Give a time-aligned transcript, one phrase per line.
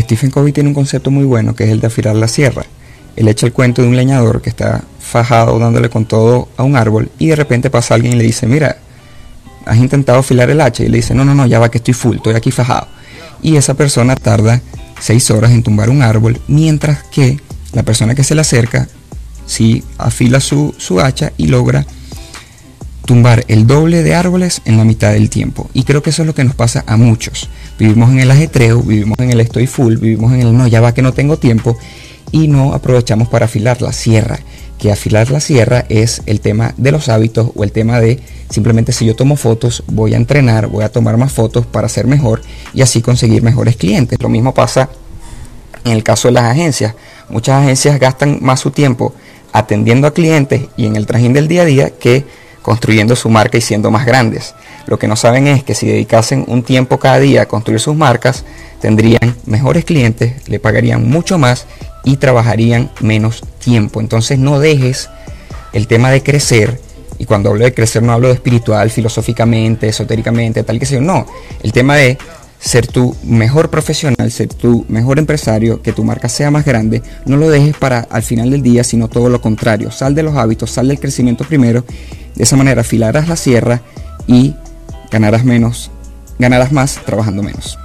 [0.00, 2.64] Stephen Covey tiene un concepto muy bueno que es el de afilar la sierra.
[3.16, 6.76] Él echa el cuento de un leñador que está fajado dándole con todo a un
[6.76, 8.78] árbol y de repente pasa alguien y le dice, mira,
[9.66, 11.94] has intentado afilar el hacha y le dice, no, no, no, ya va que estoy
[11.94, 12.88] full, estoy aquí fajado.
[13.42, 14.60] Y esa persona tarda
[15.00, 17.38] seis horas en tumbar un árbol, mientras que
[17.72, 18.88] la persona que se le acerca
[19.46, 21.86] sí afila su, su hacha y logra
[23.04, 25.68] tumbar el doble de árboles en la mitad del tiempo.
[25.74, 27.48] Y creo que eso es lo que nos pasa a muchos.
[27.78, 30.94] Vivimos en el ajetreo, vivimos en el estoy full, vivimos en el no, ya va
[30.94, 31.76] que no tengo tiempo
[32.32, 34.38] y no aprovechamos para afilar la sierra.
[34.78, 38.92] Que afilar la sierra es el tema de los hábitos o el tema de simplemente
[38.92, 42.42] si yo tomo fotos, voy a entrenar, voy a tomar más fotos para ser mejor
[42.74, 44.18] y así conseguir mejores clientes.
[44.20, 44.88] Lo mismo pasa
[45.84, 46.94] en el caso de las agencias.
[47.28, 49.14] Muchas agencias gastan más su tiempo
[49.52, 52.24] atendiendo a clientes y en el trajín del día a día que
[52.64, 54.54] construyendo su marca y siendo más grandes.
[54.86, 57.94] Lo que no saben es que si dedicasen un tiempo cada día a construir sus
[57.94, 58.42] marcas,
[58.80, 61.66] tendrían mejores clientes, le pagarían mucho más
[62.04, 64.00] y trabajarían menos tiempo.
[64.00, 65.10] Entonces no dejes
[65.74, 66.80] el tema de crecer,
[67.18, 71.26] y cuando hablo de crecer no hablo de espiritual, filosóficamente, esotéricamente, tal que sea, no,
[71.62, 72.16] el tema de
[72.58, 77.36] ser tu mejor profesional, ser tu mejor empresario, que tu marca sea más grande, no
[77.36, 79.90] lo dejes para al final del día, sino todo lo contrario.
[79.90, 81.84] Sal de los hábitos, sal del crecimiento primero
[82.34, 83.82] de esa manera afilarás la sierra
[84.26, 84.54] y
[85.10, 85.90] ganarás menos,
[86.38, 87.78] ganarás más trabajando menos.